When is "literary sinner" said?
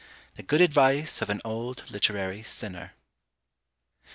1.91-2.93